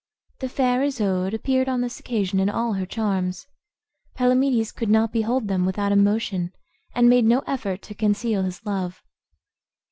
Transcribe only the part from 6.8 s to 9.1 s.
and made no effort to conceal his love.